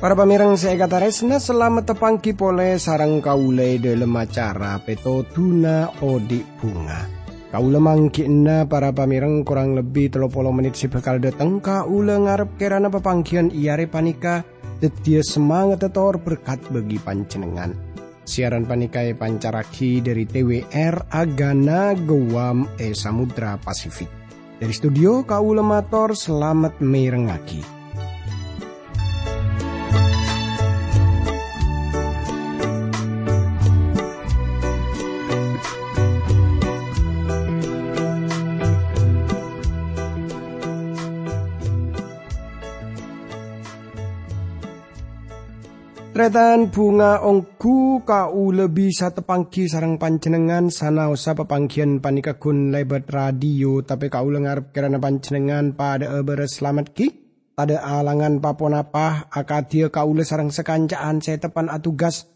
Para 0.00 0.16
pamirang 0.16 0.56
saya 0.56 0.80
kata 0.80 0.96
resna 0.96 1.36
selamat 1.36 1.92
tepangki 1.92 2.32
pole 2.32 2.80
sarang 2.80 3.20
kaule 3.20 3.76
dalam 3.76 4.16
acara 4.16 4.80
peto 4.80 5.28
tuna 5.28 5.92
odik 6.00 6.56
bunga. 6.56 7.04
Kaula 7.52 7.76
mangkina 7.84 8.64
para 8.64 8.96
pamirang 8.96 9.44
kurang 9.44 9.76
lebih 9.76 10.08
telopolo 10.08 10.56
menit 10.56 10.80
si 10.80 10.88
bakal 10.88 11.20
dateng 11.20 11.60
kaula 11.60 12.16
ngarep 12.16 12.56
kerana 12.56 12.88
pepangkian 12.88 13.52
iare 13.52 13.92
panika 13.92 14.40
detia 14.80 15.20
semangat 15.20 15.84
tetor 15.84 16.16
berkat 16.16 16.58
bagi 16.72 16.96
pancenengan. 16.96 17.76
Siaran 18.24 18.64
panikai 18.64 19.12
pancaraki 19.12 20.00
dari 20.00 20.24
TWR 20.24 21.12
Agana 21.12 21.92
Gowam 21.94 22.64
E 22.80 22.96
Samudra 22.96 23.60
Pasifik. 23.60 24.08
Dari 24.60 24.72
studio 24.72 25.24
kaula 25.24 25.64
mator 25.64 26.16
selamat 26.16 26.80
merengaki. 26.84 27.79
Tretan 46.20 46.68
bunga 46.68 47.24
ongku 47.24 48.04
kau 48.04 48.52
lebih 48.52 48.92
satu 48.92 49.24
pangki 49.24 49.72
sarang 49.72 49.96
pancenengan 49.96 50.68
sana 50.68 51.08
usah 51.08 51.32
pepangkian 51.32 52.04
panika 52.04 52.36
kun 52.36 52.68
lebat 52.68 53.08
radio 53.08 53.80
tapi 53.80 54.12
kau 54.12 54.28
lengar 54.28 54.68
kerana 54.68 55.00
pancenengan 55.00 55.72
pada 55.72 56.20
eber 56.20 56.44
selamat 56.44 56.92
ki? 56.92 57.06
Pada 57.56 57.80
alangan 57.80 58.36
papon 58.36 58.76
apa 58.76 59.32
akadia 59.32 59.88
kau 59.88 60.12
le 60.12 60.20
sarang 60.28 60.52
sekancaan 60.52 61.24
saya 61.24 61.40
tepan 61.40 61.72
atugas. 61.72 62.28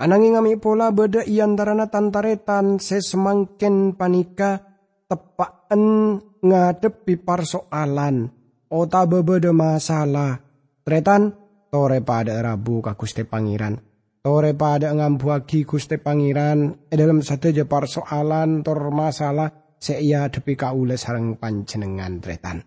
Ananging 0.00 0.40
ngami 0.40 0.56
pola 0.56 0.88
beda 0.88 1.20
iantarana 1.20 1.92
tantaretan 1.92 2.80
sesemangken 2.80 4.00
panika 4.00 4.64
tepaan 5.12 6.16
ngadepi 6.40 7.20
persoalan 7.20 8.32
ota 8.72 9.04
bebeda 9.04 9.52
masalah. 9.52 10.40
Tretan 10.88 11.39
tore 11.70 12.02
pada 12.02 12.36
rabu 12.42 12.82
ka 12.82 12.98
Gusti 12.98 13.22
Pangeran. 13.22 13.78
Tore 14.20 14.52
pada 14.52 14.92
ngambuagi 14.92 15.64
Gusti 15.64 15.96
Pangeran 15.96 16.90
e 16.90 16.94
dalam 16.98 17.24
satu 17.24 17.48
je 17.48 17.64
persoalan 17.64 18.60
tor 18.60 18.92
masalah 18.92 19.48
seia 19.80 20.28
depi 20.28 20.58
kaule 20.58 21.00
sarang 21.00 21.40
panjenengan 21.40 22.20
tretan. 22.20 22.60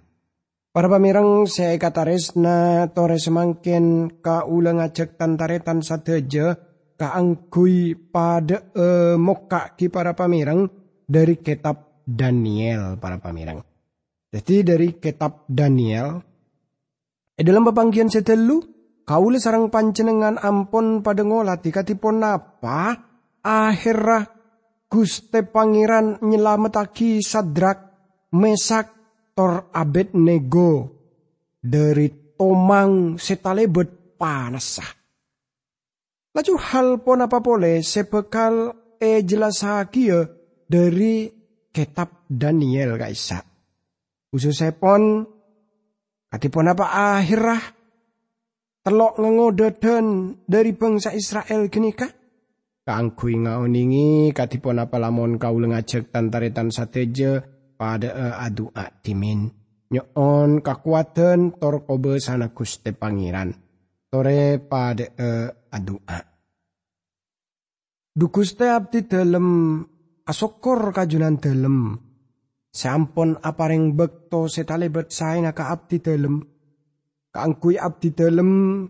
Para 0.73 0.89
pamirang 0.89 1.45
saya 1.45 1.77
kata 1.77 2.09
resna 2.09 2.89
tore 2.89 3.21
semangkin 3.21 4.17
kaule 4.17 4.73
ngajak 4.73 5.13
tantaretan 5.21 5.85
sateja 5.85 6.57
kaanggui 6.97 7.93
pada 8.09 8.73
e, 8.73 9.13
moka 9.21 9.77
ki 9.77 9.93
para 9.93 10.17
pamirang 10.17 10.65
dari 11.05 11.37
kitab 11.37 12.01
Daniel 12.01 12.97
para 12.97 13.21
pamirang. 13.21 13.61
Jadi 14.33 14.65
dari 14.65 14.97
kitab 14.97 15.45
Daniel, 15.45 16.17
e 17.37 17.41
dalam 17.45 17.69
pepanggian 17.69 18.09
setelu, 18.09 18.72
kaule 19.03 19.39
sarang 19.39 19.67
panjenengan 19.67 20.39
ampun 20.39 21.03
pada 21.03 21.23
ngolati 21.23 21.69
katipun 21.71 22.23
napa 22.23 22.95
akhirah 23.43 24.33
Guste 24.93 25.41
Pangeran 25.41 26.21
nyelametaki 26.21 27.17
Sadrak 27.25 27.81
Mesak 28.37 28.93
Tor 29.33 29.73
Abed 29.73 30.13
Nego 30.13 31.01
dari 31.57 32.37
tomang 32.37 33.17
setalebet 33.17 34.13
panasah. 34.21 34.85
Laju 36.37 36.53
hal 36.61 37.01
pun 37.01 37.25
apa 37.25 37.41
boleh 37.41 37.81
sebekal 37.81 38.69
e 39.01 39.25
jelas 39.25 39.65
hakia 39.65 40.29
dari 40.69 41.25
kitab 41.73 42.29
Daniel 42.29 42.93
kaisa. 42.93 43.41
Khususnya 44.29 44.77
pon 44.77 45.25
katipun 46.29 46.69
apa 46.69 47.17
akhirah 47.17 47.61
telok 48.83 49.15
ngengododan 49.17 50.37
dari 50.43 50.75
bangsa 50.75 51.15
Israel 51.15 51.71
genika? 51.71 52.05
Kangkui 52.83 53.39
ngaoningi 53.39 54.35
katipon 54.35 54.83
apa 54.83 54.99
lamon 54.99 55.39
kau 55.39 55.55
lengajek 55.55 56.11
tantaretan 56.11 56.67
sateje 56.67 57.39
pada 57.79 58.11
e 58.11 58.27
adu 58.43 58.67
timin. 58.99 59.47
Nyon 59.87 60.59
kakuatan 60.59 61.55
tor 61.55 61.87
kobe 61.87 62.19
sana 62.19 62.51
kuste 62.51 62.91
pangeran. 62.91 63.55
Tore 64.11 64.59
pada 64.59 65.05
e 65.15 65.29
adu 65.71 65.95
a. 66.03 66.19
Dukuste 68.13 68.67
abdi 68.67 69.07
dalam 69.07 69.79
asokor 70.27 70.91
kajunan 70.91 71.39
dalam. 71.39 71.95
Sampun 72.73 73.39
apareng 73.39 73.95
bekto 73.95 74.51
setalebet 74.51 75.07
saina 75.07 75.55
ka 75.55 75.71
abdi 75.71 76.03
dalam 76.03 76.52
Kangkui 77.33 77.81
abdi 77.81 78.13
dalem 78.13 78.85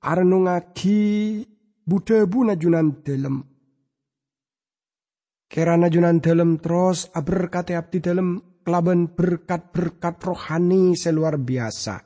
arenungagi 0.00 1.44
budabu 1.84 2.48
najunan 2.48 3.04
dalem. 3.04 3.44
Kera 5.44 5.76
najunan 5.76 6.16
dalem 6.24 6.56
terus 6.64 7.12
aberkati 7.12 7.76
abdi 7.76 8.00
dalem 8.00 8.40
kelaban 8.64 9.12
berkat-berkat 9.12 10.16
rohani 10.24 10.96
seluar 10.96 11.36
biasa. 11.36 12.00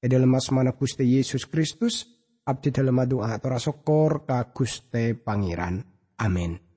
E 0.00 0.06
dalam 0.08 0.32
asmana 0.32 0.72
Gusti 0.72 1.04
Yesus 1.04 1.44
Kristus, 1.52 2.08
abdi 2.48 2.72
dalem 2.72 3.04
doa 3.04 3.36
atur 3.36 3.60
sokor 3.60 4.24
ka 4.24 4.48
Gusti 4.56 5.12
Pangeran. 5.12 5.84
Amin. 6.16 6.67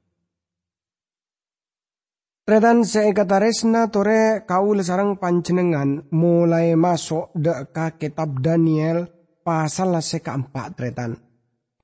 Tretan 2.42 2.82
seekataresna 2.82 3.94
tore 3.94 4.50
kau 4.50 4.74
lesarang 4.74 5.22
panjenengan 5.22 6.10
mulai 6.10 6.74
masuk 6.74 7.30
deka 7.38 8.02
kitab 8.02 8.42
Daniel 8.42 9.06
pasal 9.46 9.94
seka 10.02 10.34
empat 10.34 10.74
tretan. 10.74 11.14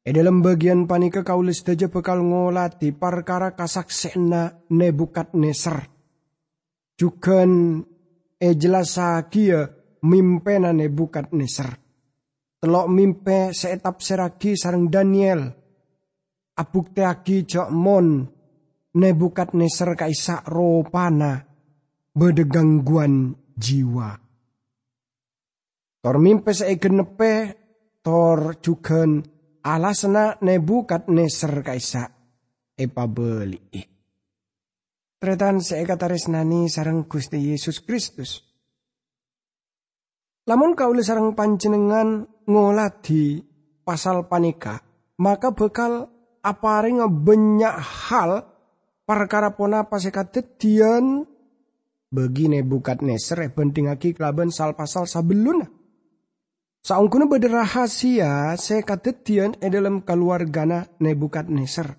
E 0.02 0.10
dalam 0.10 0.42
bagian 0.42 0.90
panika 0.90 1.22
kau 1.22 1.46
daja 1.46 1.94
bekal 1.94 2.26
ngolati 2.26 2.90
perkara 2.90 3.54
kasaksena 3.54 4.66
nebukat 4.74 5.38
neser. 5.38 5.78
Juga 6.98 7.46
e 8.42 8.50
jelas 8.58 8.98
kia 9.30 9.62
mimpena 10.10 10.74
nebukat 10.74 11.38
neser. 11.38 11.70
Telok 12.58 12.90
mimpe 12.90 13.54
seetap 13.54 14.02
seragi 14.02 14.58
sarang 14.58 14.90
Daniel. 14.90 15.54
Abuk 16.58 16.98
teaki 16.98 17.46
jok 17.46 17.70
mon 17.70 18.37
Nebukat 18.98 19.54
Neser 19.54 19.94
kaisa 19.94 20.42
ropana 20.50 21.38
bedegangguan 22.18 23.38
jiwa. 23.54 24.10
Tor 26.02 26.18
mimpe 26.18 26.52
nepe 26.90 27.32
tor 28.02 28.58
jugen 28.58 29.22
alasna 29.62 30.42
Nebukat 30.42 31.06
Neser 31.14 31.62
kaisa 31.62 32.10
epa 32.74 33.06
beli. 33.06 33.86
Tretan 35.18 35.62
nani 36.30 36.70
sarang 36.70 37.06
Gusti 37.10 37.54
Yesus 37.54 37.82
Kristus. 37.82 38.42
Lamun 40.48 40.78
kaule 40.78 41.02
sarang 41.02 41.34
panjenengan 41.34 42.24
ngoladi 42.48 43.42
pasal 43.82 44.30
panika, 44.32 44.80
maka 45.20 45.52
bekal 45.52 46.08
aparing 46.40 47.04
banyak 47.04 47.76
hal 48.08 48.57
perkara 49.08 49.56
pona 49.56 49.88
pasekatetian 49.88 51.24
bagi 52.12 52.52
nebukat 52.52 53.00
neser 53.00 53.48
e 53.48 53.50
aki 53.56 54.12
kelaban 54.12 54.52
sal 54.52 54.76
pasal 54.76 55.08
sabeluna. 55.08 55.64
Saungkuna 56.84 57.28
beda 57.28 57.52
rahasia 57.52 58.56
sekatetian 58.60 59.60
e 59.64 59.68
dalam 59.72 60.04
keluargana 60.04 60.88
nebukat 61.00 61.48
neser. 61.48 61.96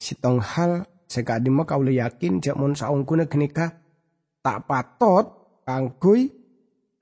Sitong 0.00 0.40
hal 0.40 0.88
sekadima 1.08 1.68
kau 1.68 1.84
yakin 1.84 2.40
mon 2.56 2.72
saungkuna 2.72 3.28
kenika 3.28 3.80
tak 4.44 4.64
patot 4.68 5.60
kangkui 5.64 6.28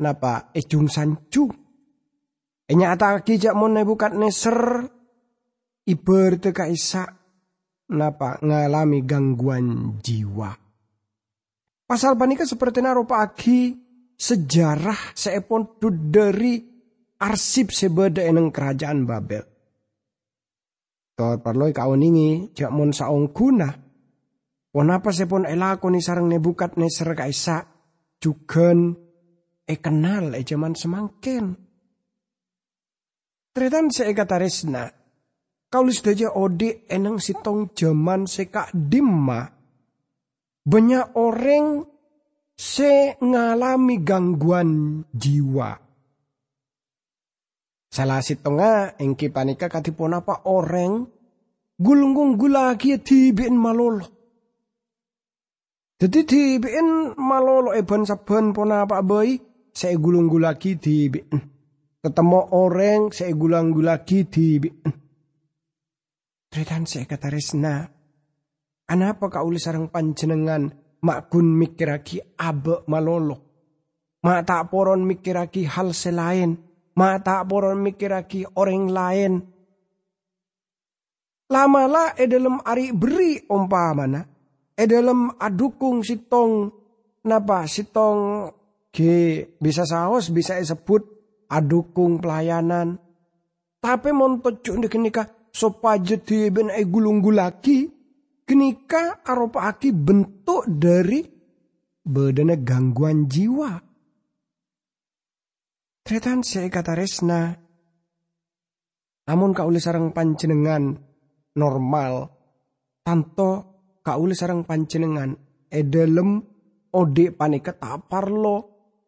napa 0.03 0.51
ejung 0.55 0.91
sancu. 0.91 1.51
Enya 2.67 2.99
ataki 2.99 3.39
mon 3.55 3.75
nebukat 3.75 4.15
neser 4.15 4.87
iber 5.87 6.39
teka 6.39 6.67
isak 6.71 7.26
napa 7.93 8.41
ngalami 8.43 9.05
gangguan 9.07 9.99
jiwa. 10.03 10.51
Pasal 11.87 12.19
panika 12.19 12.43
seperti 12.43 12.83
narupa 12.83 13.23
aki 13.23 13.79
sejarah 14.19 15.15
seepon 15.15 15.79
dari 16.11 16.59
arsip 17.23 17.71
sebeda 17.71 18.27
eneng 18.27 18.51
kerajaan 18.51 19.07
Babel. 19.07 19.45
Tor 21.17 21.41
perlu 21.41 21.73
kauningi 21.73 22.53
jak 22.53 22.75
mon 22.75 22.93
saong 22.93 23.33
guna. 23.33 23.71
Ponapa 24.69 25.09
sepon 25.09 25.49
elakoni 25.49 26.05
sarang 26.05 26.29
nebukat 26.29 26.77
neser 26.77 27.17
kaisa 27.17 27.65
jugen 28.21 28.93
e 29.65 29.75
kenal 29.81 30.37
e 30.37 30.45
jaman 30.45 30.77
semangken. 30.77 31.57
Tretan 33.57 33.89
se 33.89 34.05
ekataresna. 34.05 34.85
Kaulis 35.67 35.99
daja 36.03 36.31
ode 36.31 36.87
enang 36.87 37.19
sitong 37.19 37.75
jaman 37.75 38.31
seka 38.31 38.71
dimma. 38.71 39.51
Banyak 40.67 41.15
orang 41.19 41.83
se 42.57 43.15
ngalami 43.21 44.01
gangguan 44.01 45.05
jiwa 45.13 45.87
Salah 47.97 48.21
sitonga 48.21 48.99
engki 49.01 49.33
panika 49.33 49.73
katipon 49.73 50.13
apa 50.13 50.45
orang 50.45 51.09
gulunggung 51.81 52.37
gulagi 52.37 53.01
tibin 53.01 53.57
malolo. 53.57 54.05
Jadi 55.97 56.21
tibin 56.29 57.17
malolo 57.17 57.73
eban 57.73 58.05
saben 58.05 58.53
pona 58.53 58.85
apa 58.85 59.01
boy 59.01 59.41
saya 59.73 59.97
gulung 59.97 60.29
gulagi 60.29 60.77
tibin. 60.77 61.25
Ketemu 62.05 62.41
orang 62.53 63.17
saya 63.17 63.33
gulang 63.33 63.73
gulagi 63.73 64.29
tibin. 64.29 64.77
Saya 66.65 67.05
kata 67.05 67.29
resna. 67.29 67.85
Anapa 68.89 69.29
kau 69.29 69.53
sarang 69.61 69.93
panjenengan 69.93 70.73
makun 71.05 71.53
mikiraki 71.53 72.23
abe 72.41 72.81
malolo. 72.89 73.37
Mak 74.25 74.41
tak 74.49 74.73
poron 74.73 75.05
mikiraki 75.05 75.69
hal 75.69 75.93
selain 75.93 76.57
mata 76.97 77.45
boron 77.45 77.85
mikiraki 77.85 78.49
orang 78.57 78.89
lain. 78.89 79.33
Lamalah 81.47 82.17
e 82.17 82.25
dalam 82.27 82.59
ari 82.65 82.91
beri 82.91 83.39
umpamana, 83.47 84.25
e 84.75 84.85
dalam 84.89 85.31
adukung 85.39 86.03
sitong 86.03 86.73
napa 87.23 87.69
sitong 87.71 88.51
ge 88.91 89.55
bisa 89.61 89.87
saos 89.87 90.33
bisa 90.33 90.59
disebut 90.59 91.05
adukung 91.53 92.19
pelayanan. 92.19 92.99
Tapi 93.79 94.11
montot 94.11 94.65
cuk 94.65 94.91
kenika 94.91 95.36
sopajet 95.57 96.29
ben 96.53 96.69
e 96.69 96.85
gulung 96.85 97.25
gulaki 97.25 97.89
kenika 98.45 99.25
aropa 99.25 99.73
aki 99.73 99.89
bentuk 99.97 100.69
dari 100.69 101.25
bedana 102.05 102.61
gangguan 102.61 103.25
jiwa. 103.25 103.73
Tretan 106.05 106.45
saya 106.45 106.69
kata 106.71 106.93
resna. 106.95 107.57
Namun 109.27 109.51
kauli 109.51 109.83
sarang 109.83 110.15
panjenengan 110.15 110.95
normal. 111.59 112.31
Tanto 113.03 113.51
kauli 114.07 114.39
sarang 114.39 114.63
panjenengan 114.63 115.35
edelem 115.67 116.39
ode 116.95 117.35
panika 117.35 117.75
taparlo 117.75 118.57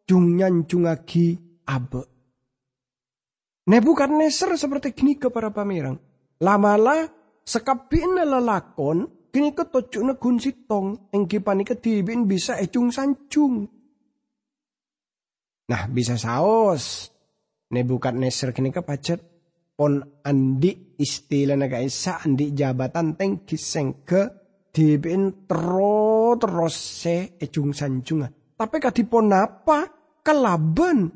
jungyan 0.03 0.67
jungagi 0.67 1.39
abe. 1.71 2.03
Nebukadneser 3.69 4.59
seperti 4.59 4.91
gini 4.91 5.15
ke 5.15 5.31
para 5.31 5.55
pamirang. 5.55 6.08
Lamala 6.39 7.03
sekapin 7.43 8.15
lelakon 8.15 9.29
kini 9.29 9.51
ketocukna 9.51 10.15
gun 10.15 10.39
sitong 10.39 11.11
engki 11.11 11.43
panika 11.43 11.75
tibin 11.75 12.25
bisa 12.25 12.55
ecung 12.55 12.89
sancung. 12.89 13.67
Nah 15.69 15.83
bisa 15.91 16.17
saos. 16.17 17.13
Nebukadneser 17.69 18.49
kini 18.49 18.73
kepacet 18.73 19.21
pon 19.77 20.01
andi 20.25 20.97
istilah 20.97 21.53
naga 21.53 21.77
isa 21.77 22.17
andi 22.17 22.49
jabatan 22.57 23.13
teng 23.13 23.45
kiseng 23.45 24.01
ke 24.01 24.21
dibin 24.73 25.45
tero 25.45 26.33
terus 26.41 27.05
se 27.05 27.37
ecung 27.37 27.77
sanjunga. 27.77 28.57
Tapi 28.57 28.77
kadipon 28.81 29.29
apa 29.29 29.85
kelaben. 30.25 31.13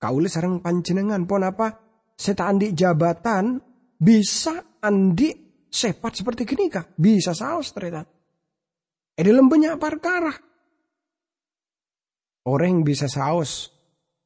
Kaulis 0.00 0.32
sarang 0.32 0.64
panjenengan 0.64 1.28
pon 1.28 1.44
apa 1.44 1.76
seta 2.16 2.48
andi 2.48 2.72
jabatan 2.72 3.67
bisa 3.98 4.78
andi 4.78 5.34
sepat 5.66 6.22
seperti 6.22 6.46
gini 6.46 6.70
kah? 6.70 6.86
Bisa 6.94 7.34
saos 7.34 7.74
ternyata. 7.74 8.06
Eh 9.18 9.24
dalam 9.26 9.50
banyak 9.50 9.74
perkara 9.82 10.30
Orang 12.48 12.80
bisa 12.80 13.12
saus. 13.12 13.68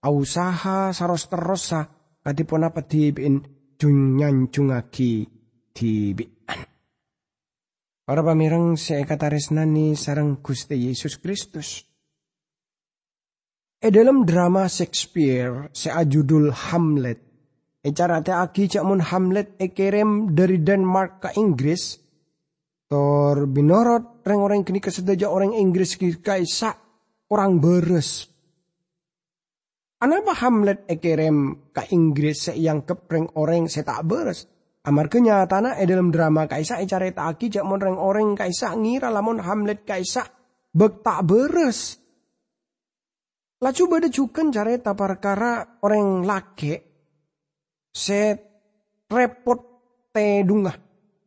Ausaha 0.03 0.91
saros 0.95 1.27
terosa 1.31 1.87
katipun 2.23 2.67
apa 2.67 2.87
tibin 2.87 3.43
junyan 3.79 4.51
jungaki 4.51 5.27
tibian. 5.75 6.59
Para 8.03 8.23
pamirang 8.23 8.75
kata 8.79 9.27
resnani 9.31 9.95
sarang 9.95 10.43
Gusti 10.43 10.91
Yesus 10.91 11.23
Kristus. 11.23 11.87
E 13.83 13.89
dalam 13.91 14.23
drama 14.27 14.71
Shakespeare 14.71 15.71
saya 15.75 16.07
judul 16.07 16.51
Hamlet. 16.51 17.32
E 17.83 17.91
cara 17.91 18.23
aki 18.23 18.71
cak 18.71 18.87
mun 18.87 19.03
Hamlet 19.03 19.59
e 19.59 19.75
kirim 19.75 20.31
dari 20.31 20.63
Denmark 20.63 21.19
ke 21.19 21.29
Inggris. 21.35 21.99
Tor 22.87 23.51
binorot 23.51 24.23
reng 24.23 24.39
orang 24.39 24.63
kini 24.63 24.79
kesedaja 24.79 25.27
orang 25.27 25.51
Inggris 25.51 25.99
kaisa 26.23 26.79
orang 27.35 27.59
beres. 27.59 28.31
Anapa 29.99 30.31
Hamlet 30.47 30.87
ekerem 30.87 31.71
ka 31.75 31.83
Inggris 31.91 32.55
yang 32.55 32.87
kepreng 32.87 33.35
orang 33.35 33.67
se 33.67 33.83
tak 33.83 34.07
beres. 34.07 34.47
Amar 34.87 35.11
kenyataana 35.11 35.75
e 35.75 35.83
dalam 35.83 36.15
drama 36.15 36.47
kaisa 36.47 36.79
e 36.79 36.87
care 36.87 37.11
taki 37.11 37.51
jak 37.51 37.67
mon 37.67 37.83
reng 37.83 37.99
orang 37.99 38.39
kaisa 38.39 38.79
ngira 38.79 39.11
lamun 39.11 39.43
Hamlet 39.43 39.83
kaisa 39.83 40.23
bek 40.71 41.03
tak 41.03 41.27
beres. 41.27 41.99
Lacu 43.59 43.91
bada 43.91 44.07
cuken 44.07 44.55
care 44.55 44.79
perkara 44.79 45.83
orang 45.83 46.23
lake 46.23 46.63
se 46.63 46.92
repot 49.13 49.61
te 50.13 50.41
dungah 50.45 50.77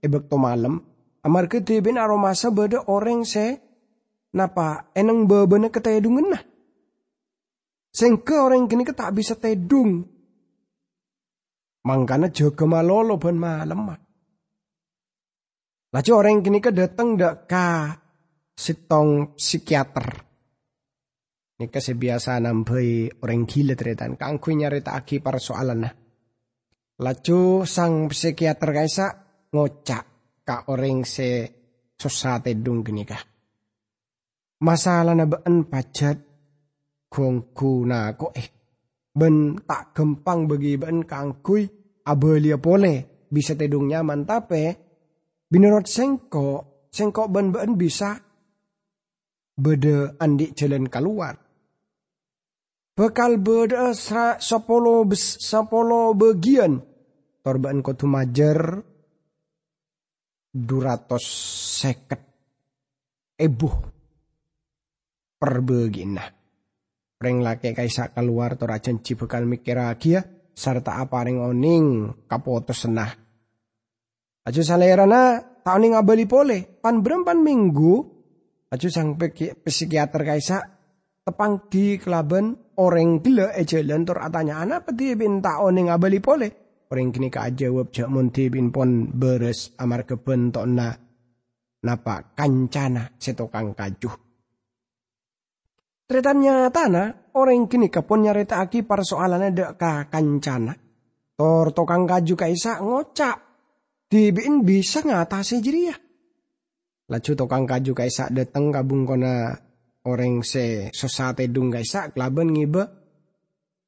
e 0.01 0.05
bek 0.05 0.25
to 0.29 0.37
malam. 0.37 0.81
Amar 1.25 1.49
ke 1.49 1.65
tebin 1.65 1.97
aromasa 1.97 2.53
beda 2.53 2.85
orang 2.85 3.25
se 3.25 3.57
napa 4.37 4.93
eneng 4.93 5.25
bebene 5.25 5.73
ketedungen 5.73 6.29
nah. 6.29 6.43
Sengke 7.89 8.37
orang 8.37 8.69
kini 8.69 8.85
tak 8.85 9.15
bisa 9.17 9.33
tedung. 9.33 10.05
Mangkana 11.85 12.29
jaga 12.29 12.65
malolo 12.69 13.17
ban 13.17 13.37
malam 13.37 13.79
mah. 13.89 13.99
Laju 15.95 16.11
orang 16.13 16.43
kini 16.43 16.59
ke 16.59 16.75
datang 16.75 17.15
dak 17.15 17.47
ka 17.47 17.95
sitong 18.53 19.39
psikiater. 19.39 20.07
Ini 21.55 21.71
biasa 21.71 22.35
nambai 22.43 23.07
orang 23.23 23.47
gila 23.47 23.79
teritan. 23.79 24.19
Kangku 24.19 24.51
nyarita 24.51 24.91
aki 24.91 25.23
soalan 25.39 25.87
nah. 25.87 26.04
Laju 26.95 27.67
sang 27.67 28.07
psikiater 28.07 28.71
kaisa 28.71 29.07
ngocak 29.51 30.03
ka 30.47 30.71
orang 30.71 31.03
se 31.03 31.27
susah 31.99 32.39
tedung 32.39 32.87
gini 32.87 33.03
kah 33.03 33.19
masalah 34.63 35.11
na 35.11 35.27
baan 35.27 35.67
pajat 35.67 36.17
kongku 37.11 37.83
na 37.83 38.15
ko 38.15 38.31
eh. 38.31 38.47
Ben 39.15 39.59
tak 39.63 39.95
gempang 39.95 40.47
bagi 40.47 40.75
baan 40.79 41.03
kangkui 41.03 41.67
abelia 42.07 42.59
pole 42.59 43.27
bisa 43.31 43.55
tedung 43.59 43.91
nyaman 43.91 44.23
tapi 44.23 44.71
binurut 45.51 45.87
sengko 45.87 46.47
sengko 46.91 47.27
ben 47.27 47.51
baan 47.51 47.75
bisa 47.75 48.15
bede 49.55 50.15
andi 50.19 50.51
jalan 50.51 50.87
keluar. 50.87 51.44
Bekal 52.95 53.43
beda 53.43 53.91
sepolo 54.39 55.03
sepolo 55.19 56.15
bagian 56.15 56.79
torban 57.43 57.83
ko 57.83 57.91
tumajer 57.91 58.79
duratos 60.55 61.27
seket 61.75 62.23
ebuh 63.35 63.75
perbegina. 65.35 66.23
Reng 67.19 67.43
laki 67.43 67.75
kaisa 67.75 68.15
keluar 68.15 68.55
torajan 68.55 69.03
mikir 69.43 69.75
agia 69.75 70.23
serta 70.55 70.95
apa 70.95 71.27
reng 71.27 71.43
oning 71.43 72.15
kapoto 72.31 72.71
senah. 72.71 73.11
Aja 74.47 74.63
salerana 74.63 75.43
tahun 75.67 75.99
ngabali 75.99 76.25
pole 76.31 76.79
pan 76.79 77.03
berempan 77.03 77.43
minggu 77.43 77.93
aja 78.71 78.87
sang 78.87 79.19
psikiater 79.19 80.23
kaisa 80.23 80.63
tepang 81.27 81.67
di 81.67 81.99
kelaben 81.99 82.64
orang 82.81 83.23
gila 83.23 83.55
ejalan 83.55 84.03
tur 84.03 84.19
atanya 84.19 84.63
anak 84.63 84.89
peti 84.91 85.15
bin 85.15 85.43
oning 85.43 85.91
ngabali 85.91 86.19
pole. 86.19 86.49
Orang 86.91 87.09
kini 87.09 87.33
ka 87.33 87.49
jawab 87.49 87.89
jak 87.89 88.07
munti 88.07 88.47
bin 88.47 88.69
pon 88.69 89.09
beres 89.09 89.73
amar 89.81 90.05
keben 90.05 90.53
na 90.53 90.93
napa 91.81 92.15
kancana 92.37 93.17
setokang 93.17 93.73
kajuh. 93.73 94.15
Tretannya 96.05 96.69
tanah, 96.69 97.33
orang 97.33 97.65
kini 97.65 97.89
kepon 97.89 98.29
nyarita 98.29 98.61
aki 98.61 98.85
persoalannya 98.85 99.49
dek 99.49 99.71
ka 99.81 100.05
kancana. 100.13 100.77
Tor 101.35 101.73
tokang 101.73 102.05
kaju 102.05 102.33
kaisa 102.37 102.77
ngocak. 102.77 103.45
dibiin 104.09 104.61
bisa 104.63 105.01
ngatasi 105.01 105.59
ya. 105.65 105.95
Laju 107.05 107.31
tokang 107.37 107.69
kaju 107.69 107.91
kaisa 107.93 108.31
dateng 108.33 108.73
kabung 108.73 109.05
kona 109.05 109.53
orang 110.05 110.45
se 110.45 110.89
sosate 110.93 111.49
dung 111.49 111.73
kaisa 111.73 112.13
kelaban 112.13 112.53
ngibe. 112.53 112.83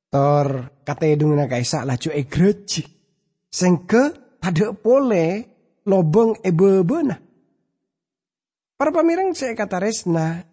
Tor 0.08 0.82
kate 0.88 1.20
dung 1.20 1.36
na 1.38 1.46
kaisa 1.46 1.86
laju 1.86 2.10
egreji. 2.12 2.84
Sengke 3.48 4.38
tada 4.42 4.74
pole 4.74 5.26
lobeng 5.86 6.40
ebebena. 6.44 7.16
Para 8.78 8.94
pamirang 8.94 9.34
saya 9.34 9.58
kata 9.58 9.82
resna. 9.82 10.46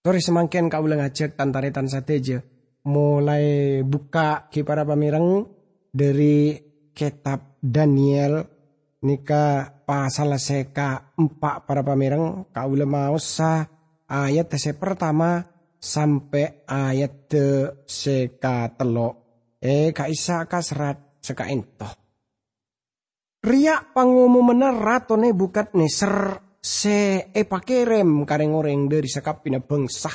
Tori 0.00 0.18
semangkian 0.18 0.72
kau 0.72 0.84
ngajak 0.84 1.36
tantaretan 1.36 1.86
sateja. 1.86 2.40
Mulai 2.88 3.80
buka 3.84 4.48
ki 4.48 4.64
para 4.64 4.88
pamirang 4.88 5.44
dari 5.92 6.56
kitab 6.96 7.60
Daniel 7.60 8.40
nika 9.04 9.68
pasal 9.84 10.36
seka 10.40 11.12
empat 11.16 11.68
para 11.68 11.84
pamirang 11.84 12.48
kau 12.48 12.72
mau 12.88 13.16
sa 13.20 13.79
ayat 14.10 14.50
se 14.58 14.74
pertama 14.74 15.46
sampai 15.78 16.66
ayat 16.66 17.30
te 17.30 17.46
seka 17.86 18.74
telo 18.74 19.08
eh 19.62 19.94
kaisa 19.94 20.50
kasrat 20.50 21.22
seka 21.22 21.46
ento. 21.46 21.86
Riak 23.40 23.96
pangumuman 23.96 24.76
ratone 24.76 25.32
bukat 25.32 25.72
neser 25.78 26.42
se 26.60 27.32
e 27.32 27.42
pakerem 27.48 28.28
kareng 28.28 28.52
orang 28.52 28.84
dari 28.84 29.08
sekap 29.08 29.40
pina 29.40 29.64
bangsa 29.64 30.12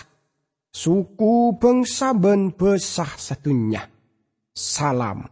suku 0.70 1.58
bangsa 1.58 2.14
ben 2.14 2.54
besah 2.54 3.10
satunya 3.18 3.82
salam. 4.54 5.26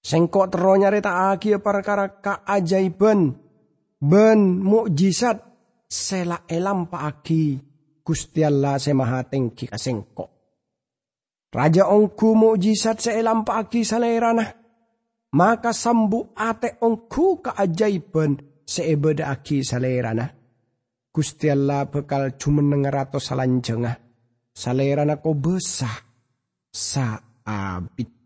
Sengkok 0.00 0.54
tero 0.54 0.78
nyarita 0.78 1.34
agi 1.34 1.58
perkara 1.58 2.22
keajaiban 2.22 3.34
ben 3.98 4.40
mukjizat 4.62 5.49
sela 5.90 6.46
elam 6.46 6.86
agi 6.94 7.58
Gusti 8.06 8.46
Allah 8.46 8.78
semaha 8.78 9.26
tengki 9.26 9.66
kasengkok. 9.66 10.30
Raja 11.50 11.90
ongku 11.90 12.38
mukjizat 12.38 13.02
seelam 13.02 13.42
agi 13.42 13.82
salerana. 13.82 14.46
Maka 15.30 15.70
sambu 15.74 16.34
ate 16.34 16.78
ongku 16.82 17.42
keajaiban 17.42 18.38
seebeda 18.66 19.30
agi 19.30 19.62
salerana. 19.66 20.26
Gusti 21.10 21.50
Allah 21.50 21.90
bekal 21.90 22.38
cuman 22.38 22.86
ngerato 22.86 23.18
salanjengah. 23.18 23.94
Salerana 24.54 25.18
ko 25.18 25.34
besah 25.34 25.94
saabit. 26.70 28.20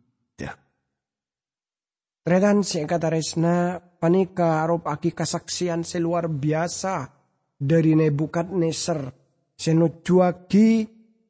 Tredan 2.25 2.65
si 2.65 2.81
resna 2.81 3.77
panika 3.77 4.65
arop 4.65 4.89
aki 4.89 5.13
kasaksian 5.13 5.85
seluar 5.85 6.25
biasa 6.33 7.24
dari 7.59 7.95
Nebukadneser 7.95 9.11
senujuagi 9.55 10.87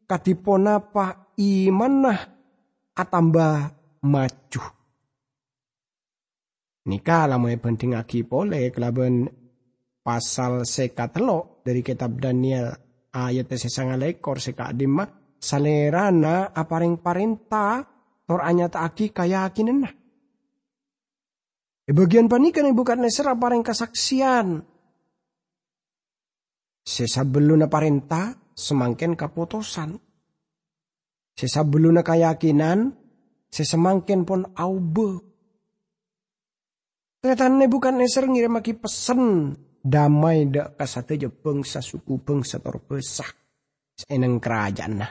katipona 0.09 0.81
pa 0.81 1.35
imanah 1.37 2.21
atamba 2.97 3.71
maju. 4.05 4.65
Nika 6.85 7.25
lamu 7.25 7.49
penting 7.57 7.97
aki 7.97 8.29
pole 8.29 8.69
kelaban 8.69 9.25
pasal 10.05 10.69
sekatelo 10.69 11.65
dari 11.65 11.81
kitab 11.81 12.21
Daniel 12.21 12.77
ayat 13.09 13.49
sesanga 13.57 13.97
lekor 13.97 14.37
seka 14.37 14.69
adima 14.69 15.09
salerana 15.41 16.53
aparing 16.53 17.01
parenta 17.01 17.81
tor 18.29 18.45
anyata 18.45 18.85
aki 18.85 19.17
kaya 19.17 19.49
akinenah 19.49 20.05
E 21.85 21.93
bagian 21.93 22.33
panikan 22.33 22.65
ibu 22.65 22.81
nesera 22.97 23.37
pareng 23.37 23.61
kesaksian. 23.61 24.65
Sesabeluna 26.85 27.67
parenta 27.73 28.37
semangken 28.53 29.17
kaputusan. 29.17 29.97
Sesabeluna 31.35 32.05
keyakinan 32.05 32.93
sesemangken 33.49 34.29
pun 34.29 34.45
aube. 34.55 35.25
Ternyata 37.25 37.49
bukan 37.67 38.05
neser 38.05 38.29
ngirim 38.29 38.61
lagi 38.61 38.77
pesen 38.77 39.57
damai 39.81 40.45
dak 40.53 40.77
kasateja 40.77 41.33
bangsa 41.33 41.81
suku 41.81 42.21
bangsa 42.21 42.61
torbesah. 42.61 43.33
Seneng 43.97 44.39
kerajaan 44.39 44.95
nah. 45.01 45.11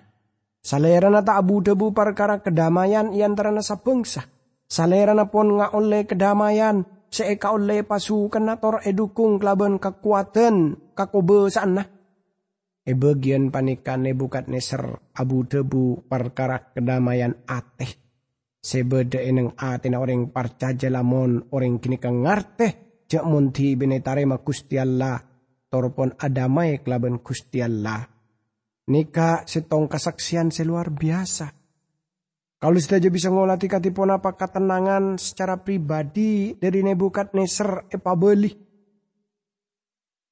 Salerana 0.63 1.25
tak 1.25 1.43
abu 1.43 1.59
debu 1.59 1.91
perkara 1.91 2.39
kedamaian 2.39 3.11
iantara 3.11 3.51
nasa 3.51 3.81
bangsa 3.81 4.23
Salera 4.73 5.13
na 5.13 5.29
pon 5.29 5.61
nga 5.61 5.69
oleh 5.77 6.09
kedamaian, 6.09 6.81
seeka 7.13 7.53
oleh 7.53 7.85
pasukan 7.85 8.57
tor 8.57 8.81
edukung 8.81 9.37
kelaban 9.37 9.77
kekuatan 9.77 10.89
kakobesaan 10.97 11.77
na. 11.77 11.83
E 12.83 12.91
bagian 12.97 13.53
panikan 13.53 14.03
neser 14.49 14.83
abu 15.13 15.45
debu 15.45 16.09
perkara 16.09 16.73
kedamaian 16.73 17.45
ateh. 17.45 18.01
Sebeda 18.63 19.21
eneng 19.21 19.53
ate 19.59 19.91
na 19.91 20.01
orang 20.01 20.31
parcaja 20.33 20.87
lamon 20.89 21.51
orang 21.51 21.77
kini 21.83 21.99
kang 21.99 22.23
ngarte 22.23 22.67
jak 23.07 23.23
munti 23.27 23.75
binetare 23.75 24.23
ma 24.23 24.39
Gusti 24.39 24.79
Allah 24.79 25.19
torpon 25.67 26.15
adamai 26.17 26.81
kelaban 26.81 27.21
Gusti 27.21 27.59
Allah. 27.59 28.03
Nika 28.83 29.47
setong 29.47 29.87
kesaksian 29.87 30.51
seluar 30.51 30.91
biasa 30.91 31.62
kalau 32.63 32.79
saja 32.79 33.11
bisa 33.11 33.27
ngolati 33.27 33.67
katipun 33.67 34.15
apa 34.15 34.39
ketenangan 34.39 35.19
secara 35.19 35.59
pribadi 35.59 36.55
dari 36.55 36.79
Nebukadneser 36.79 37.91
epabeli. 37.91 38.55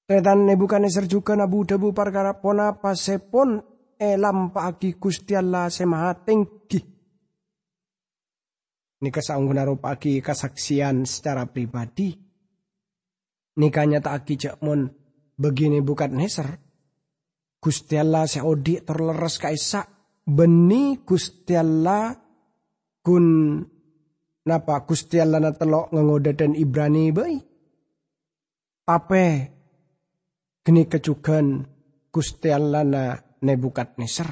Tetan 0.07 0.47
Nebukadneser 0.47 1.11
juga 1.11 1.35
nabu 1.35 1.67
debu 1.67 1.91
perkara 1.91 2.39
pona 2.39 2.79
pasepon 2.79 3.59
elam 3.99 4.55
pagi 4.55 4.95
Gusti 4.95 5.35
Allah 5.35 5.67
semaha 5.67 6.23
tinggi. 6.23 6.79
Nika 9.03 9.19
saunggun 9.19 9.75
pagi 9.75 10.23
kesaksian 10.23 11.03
secara 11.03 11.51
pribadi. 11.51 12.15
Nikahnya 13.59 13.99
tak 13.99 14.23
aki 14.23 14.55
mon 14.63 14.87
begini 15.35 15.83
bukan 15.83 16.15
neser. 16.15 16.47
Gusti 17.59 17.99
Allah 17.99 18.23
seodi 18.23 18.79
terleres 18.79 19.35
kaisa 19.35 19.83
beni 20.25 21.01
Gusti 21.01 21.57
Allah 21.57 22.13
kun 23.01 23.57
napa 24.45 24.85
Gusti 24.85 25.17
Allah 25.17 25.41
na 25.41 25.51
telok 25.53 25.89
ngangoda 25.93 26.31
dan 26.33 26.53
Ibrani 26.53 27.13
bayi. 27.13 27.37
Tape 28.85 29.25
geni 30.61 30.85
kecugan 30.85 31.65
Gusti 32.11 32.49
Allah 32.49 32.83
na 32.85 33.03
nebukat 33.41 33.97
neser. 33.97 34.29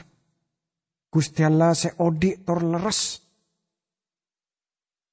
Gusti 1.10 1.42
Allah 1.42 1.74
seodik 1.74 2.46
tor 2.46 2.62
leres. 2.62 3.26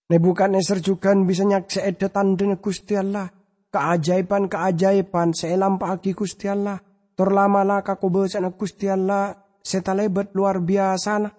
Nebukat 0.06 0.52
neser 0.52 0.78
juga 0.84 1.16
bisa 1.16 1.42
nyak 1.42 1.72
seeda 1.72 2.12
tanda 2.12 2.44
Gusti 2.60 2.94
Allah. 2.94 3.26
Keajaiban-keajaiban 3.66 5.36
seelam 5.36 5.76
pagi 5.76 6.12
Gusti 6.12 6.46
Allah. 6.48 6.78
Tor 7.16 7.32
lama 7.32 7.64
lah 7.64 7.80
kakubesan 7.80 8.44
Gusti 8.54 8.92
Allah 8.92 9.45
setalebet 9.66 10.30
luar 10.38 10.62
biasa 10.62 11.12
nah 11.18 11.34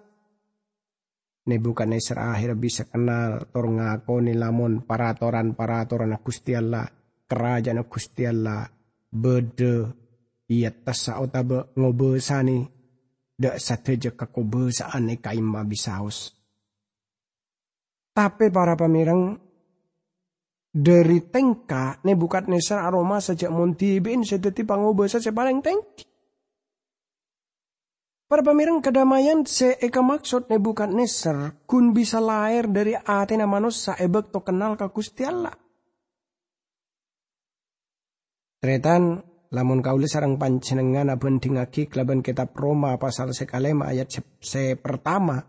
Nebukadnezar 1.48 2.36
akhir 2.36 2.60
bisa 2.60 2.84
kenal 2.84 3.48
tor 3.48 3.72
ngakoni 3.72 4.36
lamun 4.36 4.84
paratoran-paratoran 4.84 6.20
Gusti 6.20 6.52
Allah, 6.52 6.84
kerajaan 7.24 7.88
Gusti 7.88 8.28
Allah, 8.28 8.68
bede 9.08 9.88
iya 10.52 10.68
tasa 10.68 11.16
otabe 11.24 11.72
ngobesani 11.72 12.68
dak 13.32 13.56
sateja 13.56 14.12
kakobesaan 14.12 15.08
kaima 15.16 15.64
bisaus. 15.64 16.36
Tapi 18.12 18.52
para 18.52 18.76
pamirang 18.76 19.40
dari 20.68 21.32
tengka 21.32 22.04
Nebukadnezar 22.04 22.84
aroma 22.84 23.24
sejak 23.24 23.48
muntibin 23.48 24.20
sedeti 24.20 24.68
pangobesa 24.68 25.16
sepaling 25.16 25.64
tengki. 25.64 26.17
Para 28.28 28.44
pamirang 28.44 28.84
kedamaian 28.84 29.48
se 29.48 29.80
eka 29.80 30.04
maksud 30.04 30.52
Nebukadnezar 30.52 31.64
kun 31.64 31.96
bisa 31.96 32.20
lahir 32.20 32.68
dari 32.68 32.92
atena 32.92 33.48
manusia 33.48 33.96
ebek 33.96 34.28
to 34.28 34.44
kenal 34.44 34.76
ke 34.76 34.84
Gusti 34.92 35.24
Allah. 35.24 35.56
Tretan 38.60 39.24
lamun 39.48 39.80
kauli 39.80 40.04
sarang 40.04 40.36
panjenengan 40.36 41.08
abendingaki 41.08 41.88
kelaban 41.88 42.20
kitab 42.20 42.52
Roma 42.52 43.00
pasal 43.00 43.32
sekalema 43.32 43.88
ayat 43.88 44.12
se, 44.12 44.20
se 44.44 44.76
pertama. 44.76 45.40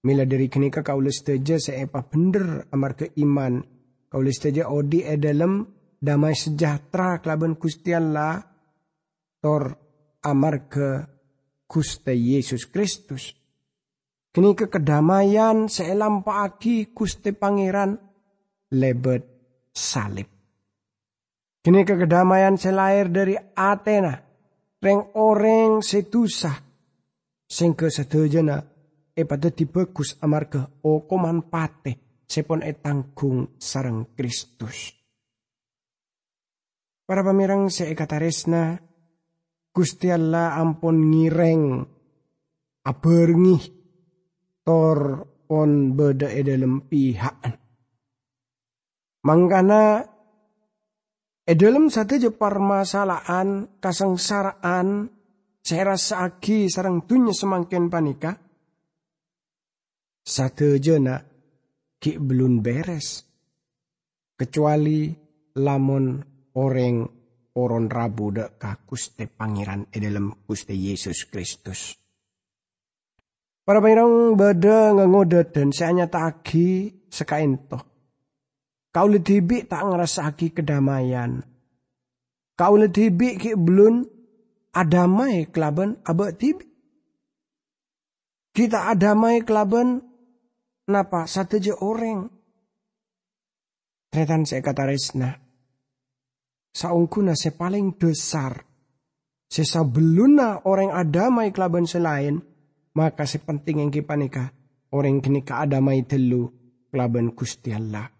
Mila 0.00 0.24
dari 0.24 0.48
kenika 0.48 0.80
kauli 0.80 1.12
seteja 1.12 1.60
se 1.60 1.76
epa 1.76 2.00
bener 2.08 2.64
amar 2.72 2.96
ke 2.96 3.12
iman. 3.20 3.60
Kauli 4.08 4.32
seteja 4.32 4.72
odi 4.72 5.04
edalem 5.04 5.68
damai 6.00 6.32
sejahtera 6.32 7.20
kelaban 7.20 7.60
Gusti 7.60 7.92
Allah. 7.92 8.40
Tor 9.36 9.76
amar 10.24 10.64
ke 10.64 11.19
Gusti 11.70 12.34
Yesus 12.34 12.66
Kristus. 12.66 13.30
Kini 14.34 14.58
kekedamaian 14.58 15.70
seelam 15.70 16.26
pagi 16.26 16.90
Gusti 16.90 17.30
Pangeran 17.30 17.94
lebet 18.74 19.22
salib. 19.70 20.26
Kini 21.62 21.86
kekedamaian 21.86 22.58
selair 22.58 23.06
dari 23.06 23.38
Athena, 23.38 24.18
reng 24.82 25.14
oreng 25.14 25.78
setusah, 25.78 26.58
sing 27.46 27.78
kesedajana 27.78 28.58
e 29.14 29.22
pada 29.22 29.50
bagus 29.50 30.18
amarga 30.24 30.66
okoman 30.82 31.46
pate 31.46 32.24
sepon 32.26 32.62
etanggung 32.62 33.58
sarang 33.58 34.14
Kristus. 34.14 34.94
Para 37.04 37.26
pamirang 37.26 37.66
seekataresna, 37.66 38.89
Gusti 39.70 40.10
Allah 40.10 40.58
ampun 40.58 41.14
ngireng 41.14 41.86
aberngih 42.82 43.62
tor 44.66 45.26
pon 45.46 45.94
beda 45.94 46.30
e 46.30 46.40
dalam 46.42 46.86
pihak. 46.90 47.38
Mangkana 49.26 50.02
e 51.46 51.52
dalam 51.54 51.86
satu 51.86 52.18
je 52.18 52.30
permasalahan 52.34 53.78
kasengsaraan 53.78 55.10
saya 55.60 55.94
rasa 55.94 56.26
agi 56.26 56.66
sarang 56.66 57.06
dunya 57.06 57.30
semakin 57.30 57.86
panika. 57.86 58.32
Satu 60.24 60.78
jena 60.82 61.20
ki 62.00 62.18
belum 62.18 62.58
beres. 62.64 63.22
Kecuali 64.34 65.12
lamun 65.60 66.16
orang 66.56 67.19
oron 67.56 67.90
rabu 67.90 68.30
dek 68.30 68.60
kakuste 68.60 69.26
pangeran 69.26 69.90
e 69.90 69.96
dalam 69.98 70.30
kuste 70.46 70.74
Yesus 70.76 71.26
Kristus. 71.26 71.96
Para 73.66 73.78
pangeran 73.82 74.34
beda 74.34 74.94
ngengodet 74.94 75.54
dan 75.54 75.74
saya 75.74 76.02
nyata 76.02 76.30
agi 76.30 76.90
sekain 77.10 77.54
toh. 77.66 77.82
Kau 78.90 79.06
lebih 79.06 79.70
tak 79.70 79.86
ngerasa 79.86 80.26
agi 80.26 80.50
kedamaian. 80.50 81.38
Kau 82.58 82.74
lebih 82.74 83.38
ki 83.38 83.54
belum 83.54 84.02
adamai 84.74 85.46
kelaban 85.50 86.02
abad 86.02 86.34
tibi. 86.34 86.66
Kita 88.50 88.90
adamai 88.90 89.46
kelaban 89.46 90.02
napa 90.90 91.30
satu 91.30 91.62
je 91.62 91.70
orang. 91.70 92.26
Tretan 94.10 94.42
saya 94.42 94.58
kata 94.58 94.90
resna. 94.90 95.49
Saungkuna 96.70 97.34
se 97.34 97.52
paling 97.54 97.98
besar. 97.98 98.66
Sesa 99.50 99.82
beluna 99.82 100.62
orang 100.66 100.94
adamai 100.94 101.50
kelaban 101.50 101.84
selain. 101.86 102.38
Maka 102.94 103.26
sepenting 103.26 103.82
yang 103.82 103.90
kipanika. 103.90 104.50
Orang 104.90 105.22
kini 105.22 105.46
adamai 105.46 106.06
telu 106.06 106.50
kelaban 106.90 107.34
kusti 107.34 107.70
Allah. 107.70 108.10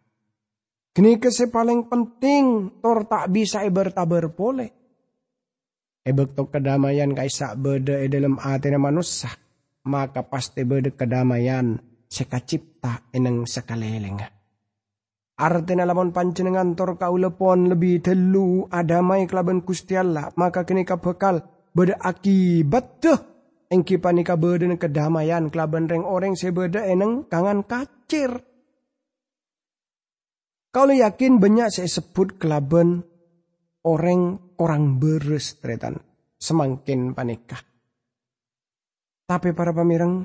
Kini 0.90 1.18
se 1.30 1.46
paling 1.50 1.86
penting 1.86 2.78
tor 2.82 3.06
tak 3.06 3.30
bisa 3.30 3.62
iber-taber 3.62 4.34
boleh 4.34 4.80
Ebek 6.00 6.32
kedamaian 6.48 7.12
kaisa 7.12 7.52
e 7.52 8.08
dalam 8.08 8.40
hati 8.40 8.72
manusia, 8.80 9.28
maka 9.84 10.24
pasti 10.24 10.64
bede 10.64 10.96
kedamaian 10.96 11.76
sekacipta 12.08 13.12
eneng 13.12 13.44
sekaleleng. 13.44 14.39
Artinya 15.40 15.88
lamun 15.88 16.12
panjenengan 16.12 16.76
tor 16.76 17.00
kaulepon 17.00 17.72
lebih 17.72 18.04
telu 18.04 18.68
adamai 18.68 19.24
kelaban 19.24 19.64
Gusti 19.64 19.96
Allah, 19.96 20.28
maka 20.36 20.68
kini 20.68 20.84
bekal 20.84 21.40
bede 21.72 21.96
akibat 21.96 23.00
tuh 23.00 23.18
engki 23.72 23.96
panika 23.96 24.36
bede 24.36 24.68
kedamaian 24.76 25.48
kelaban 25.48 25.88
reng 25.88 26.04
orang 26.04 26.36
sebede 26.36 26.84
eneng 26.84 27.24
kangan 27.24 27.64
kacir. 27.64 28.36
Kalau 30.70 30.92
yakin 30.92 31.40
banyak 31.40 31.72
saya 31.72 31.88
sebut 31.88 32.36
kelaban 32.36 33.00
orang 33.88 34.36
orang 34.60 35.00
beres 35.00 35.56
tretan 35.56 36.04
semakin 36.36 37.16
panikah. 37.16 37.64
Tapi 39.24 39.56
para 39.56 39.72
pamirang, 39.72 40.20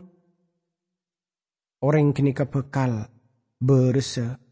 orang 1.88 2.12
kini 2.12 2.36
kebekal 2.36 3.08
berse 3.58 4.45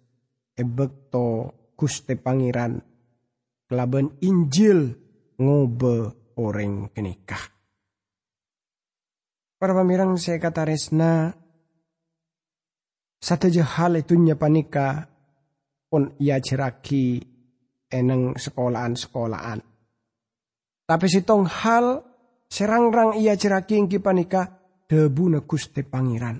ebekto 0.53 1.51
kuste 1.77 2.17
pangeran 2.17 2.81
kelaban 3.69 4.13
Injil 4.21 4.93
ngobe 5.41 6.33
orang 6.37 6.89
kenikah. 6.93 7.41
Para 9.57 9.73
pamirang 9.73 10.19
saya 10.19 10.37
kata 10.37 10.67
resna 10.67 11.31
satu 13.23 13.47
hal 13.49 13.97
itu 13.97 14.19
panika 14.35 15.07
pun 15.87 16.11
ia 16.19 16.41
ceraki 16.43 17.23
eneng 17.87 18.35
sekolahan-sekolahan 18.35 19.73
tapi 20.83 21.05
si 21.07 21.23
tong 21.23 21.47
hal 21.47 22.03
serang-rang 22.51 23.15
ia 23.15 23.39
ceraki 23.39 23.79
ingki 23.79 24.03
panika 24.03 24.51
debu 24.85 25.31
na 25.31 25.39
kuste 25.41 25.87
pangeran. 25.87 26.37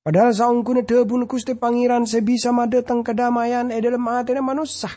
Padahal 0.00 0.32
saungkune 0.32 0.88
debu 0.88 1.14
na 1.20 1.26
kuste 1.28 1.60
pangeran 1.60 2.08
sebisa 2.08 2.56
madeteng 2.56 3.04
kedamaian 3.04 3.68
e 3.68 3.78
dalam 3.84 4.08
hati 4.08 4.32
manusia. 4.40 4.88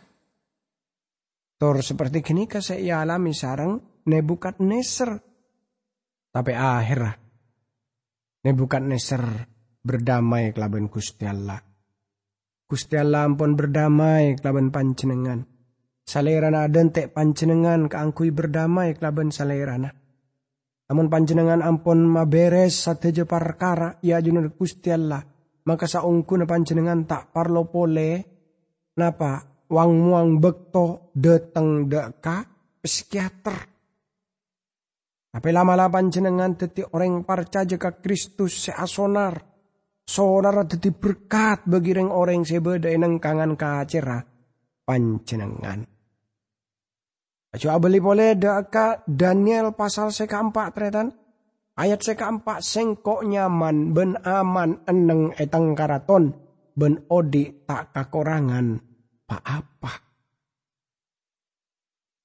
Tor 1.60 1.84
seperti 1.84 2.24
kini 2.24 2.48
saya 2.48 3.04
alami 3.04 3.36
sarang 3.36 4.04
neser. 4.64 5.20
Tapi 6.34 6.52
nebukat 8.44 8.84
neser 8.84 9.24
berdamai 9.84 10.56
kelaban 10.56 10.88
Gusti 10.88 11.28
Allah. 11.28 11.60
Gusti 12.68 12.96
Allah 12.98 13.28
ampun 13.28 13.54
berdamai 13.60 14.40
kelaban 14.40 14.72
panjenengan. 14.72 15.46
Salerana 16.04 16.68
tek 16.92 17.16
panjenengan 17.16 17.88
keangkui 17.88 18.36
berdamai 18.36 18.98
kelaban 19.00 19.32
salerana. 19.32 20.03
Namun 20.94 21.10
panjenengan 21.10 21.66
ampun 21.66 22.06
maberes 22.06 22.86
sateja 22.86 23.26
perkara 23.26 23.98
ya 24.06 24.22
junur 24.22 24.54
Gusti 24.54 24.94
Allah. 24.94 25.26
Maka 25.66 25.90
saungku 25.90 26.38
na 26.38 26.46
panjenengan 26.46 27.10
tak 27.10 27.34
parlo 27.34 27.66
pole 27.66 28.22
napa 28.94 29.42
wang 29.74 29.90
muang 29.98 30.38
bekto 30.38 31.10
deteng 31.18 31.90
deka 31.90 32.46
psikiater. 32.78 33.58
Tapi 35.34 35.50
lama-lama 35.50 35.98
panjenengan 35.98 36.54
teti 36.62 36.86
orang 36.86 37.26
parca 37.26 37.66
jika 37.66 37.98
Kristus 37.98 38.70
seasonar. 38.70 39.42
Sonar 40.06 40.62
teti 40.70 40.94
berkat 40.94 41.66
bagi 41.66 41.98
orang 41.98 42.46
sebeda 42.46 42.86
eneng 42.86 43.18
kangan 43.18 43.58
kacera 43.58 44.22
panjenengan. 44.86 45.93
Coba 47.54 47.86
beli 47.86 48.02
boleh 48.02 48.34
deka 48.34 49.06
Daniel 49.06 49.78
pasal 49.78 50.10
seka 50.10 50.42
empat 50.42 50.74
tretan. 50.74 51.14
Ayat 51.78 52.02
seka 52.02 52.26
empat 52.30 52.66
sengkok 52.66 53.22
nyaman 53.26 53.94
ben 53.94 54.18
aman 54.26 54.82
eneng 54.90 55.34
etang 55.38 55.74
karaton 55.78 56.34
ben 56.74 57.06
odi 57.14 57.66
tak 57.66 57.94
kakorangan 57.94 58.78
pa 59.30 59.38
apa. 59.42 59.94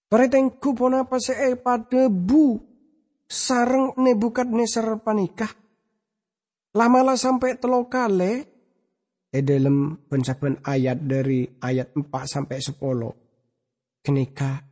Keretengku 0.09 0.73
pun 0.73 0.97
apa 0.97 1.21
se 1.21 1.37
pada 1.61 2.09
bu 2.09 2.57
sarang 3.29 3.93
nebukat 4.01 4.49
neser 4.49 4.97
panikah. 5.05 5.53
Lamalah 6.73 7.21
sampai 7.21 7.61
telo 7.61 7.85
kale 7.89 8.33
e 9.29 9.39
dalam 9.45 10.09
pencapan 10.09 10.57
ayat 10.65 11.05
dari 11.05 11.45
ayat 11.45 11.93
4 11.93 12.09
sampai 12.25 12.57
10. 12.61 12.81
Kenika 14.01 14.68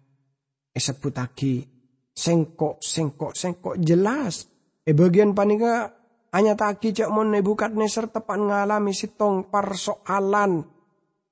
esebut 0.76 1.16
lagi 1.16 1.64
sengkok 2.12 2.84
sengkok 2.84 3.32
sengkok 3.32 3.80
jelas 3.80 4.44
e 4.84 4.92
bagian 4.92 5.32
panika 5.32 5.96
hanya 6.36 6.52
taki 6.52 6.92
cek 6.92 7.08
mon 7.08 7.32
nebukat 7.32 7.72
neser 7.72 8.12
tepat 8.12 8.36
ngalami 8.36 8.92
sitong 8.92 9.48
persoalan 9.48 10.68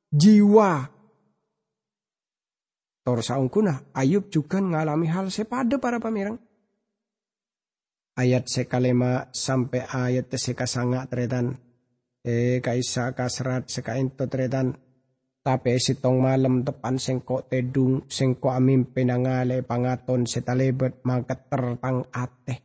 jiwa 0.08 0.94
Tor 3.04 3.20
saungkuna 3.20 3.92
Ayub 3.92 4.32
juga 4.32 4.64
ngalami 4.64 5.12
hal 5.12 5.28
sepada 5.28 5.76
para 5.76 6.00
pamirang. 6.00 6.40
Ayat 8.16 8.48
sekalema 8.48 9.28
sampai 9.28 9.84
ayat 9.84 10.32
seka 10.32 10.64
sangat 10.64 11.12
tretan. 11.12 11.52
Eh 12.24 12.64
kaisa 12.64 13.12
kasrat 13.12 13.68
sekainto 13.68 14.24
tretan 14.24 14.72
tapi 15.44 15.76
sitong 15.76 16.24
malam 16.24 16.64
tepan 16.64 16.96
sengko 16.96 17.44
tedung 17.44 18.08
sengko 18.08 18.48
amin 18.56 18.88
penangale 18.88 19.60
pangaton 19.60 20.24
setalebet 20.24 21.04
mangket 21.04 21.52
tertang 21.52 22.08
ateh. 22.08 22.64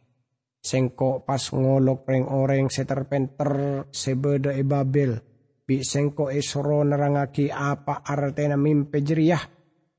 Sengko 0.63 1.27
pas 1.27 1.43
ngolok 1.51 2.07
reng 2.07 2.31
oreng 2.31 2.71
seterpenter 2.71 3.83
sebeda 3.91 4.55
ebabel. 4.55 5.19
Bi 5.67 5.83
sengko 5.83 6.31
isro 6.31 6.79
e 6.79 6.87
nerangaki 6.87 7.51
apa 7.51 7.99
artena 7.99 8.55
mimpe 8.55 9.03
jeriah. 9.03 9.43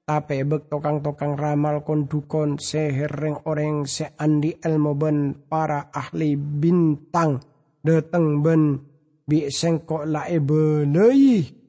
Tapi 0.08 0.40
ebek 0.40 0.72
tokang-tokang 0.72 1.36
ramal 1.36 1.84
kondukon 1.84 2.56
seher 2.56 3.12
reng 3.12 3.44
oreng 3.44 3.84
se 3.84 4.08
andi 4.16 4.56
elmo 4.56 4.96
ben 4.96 5.36
para 5.52 5.92
ahli 5.92 6.32
bintang. 6.32 7.44
Deteng 7.84 8.40
ben 8.40 8.80
bi 9.28 9.52
sengko 9.52 10.08
lae 10.08 10.40
beneih. 10.40 11.59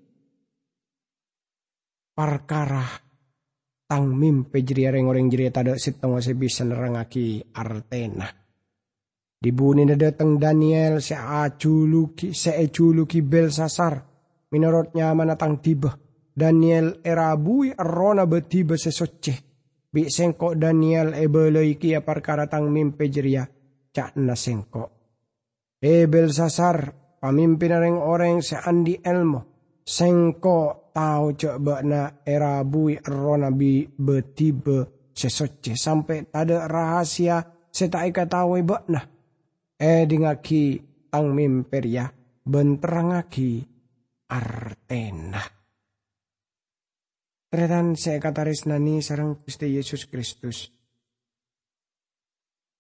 Perkara 2.12 2.84
tang 3.92 4.08
mimpe 4.16 4.64
jadi 4.64 4.88
orang-orang 4.88 5.28
jadi 5.28 5.52
tada 5.52 5.76
sitong 5.76 6.24
se 6.24 6.32
bisa 6.32 6.64
nerangaki 6.64 7.44
artena. 7.52 8.24
Dibuni 9.42 9.90
datang 9.98 10.38
Daniel 10.38 11.02
se 11.02 11.18
aculuki 11.18 12.32
se 12.32 12.56
eculuki 12.62 13.20
bel 13.26 13.52
sasar. 13.52 14.00
Menurutnya 14.54 15.12
manatang 15.18 15.60
tiba. 15.60 15.92
Daniel 16.32 17.04
erabui 17.04 17.74
arona 17.76 18.24
betiba 18.30 18.78
se 18.78 18.94
soceh. 18.94 19.36
Bi 19.92 20.08
sengko 20.08 20.56
Daniel 20.56 21.18
ebeloi 21.18 21.76
kia 21.76 22.00
perkara 22.00 22.48
tang 22.48 22.72
mimpe 22.72 23.12
jeria. 23.12 23.44
Cak 23.92 24.16
na 24.24 24.40
sengko. 24.40 24.84
Ebel 25.82 26.32
sasar 26.32 26.94
pamimpin 27.20 27.76
orang-orang 27.76 28.40
se 28.40 28.56
andi 28.56 28.96
elmo. 29.04 29.42
Sengko 29.84 30.81
tahu 30.92 31.34
coba 31.40 31.82
na 31.82 32.22
era 32.24 32.62
bui 32.64 33.00
rona 33.02 33.52
bi 33.52 33.88
betibe 33.88 35.10
sesoce 35.12 35.76
sampai 35.76 36.30
ada 36.32 36.68
rahasia 36.68 37.68
setai 37.72 38.12
iba 38.12 38.78
nah 38.88 39.06
eh 39.80 40.04
dingaki 40.06 40.78
ang 41.12 41.34
mimper 41.36 41.84
ya 41.88 42.06
benterangaki 42.46 43.64
artena. 44.32 45.44
Tretan 47.52 48.00
saya 48.00 48.16
kata 48.24 48.48
nani 48.72 49.04
sarang 49.04 49.44
Gusti 49.44 49.76
Yesus 49.76 50.08
Kristus. 50.08 50.72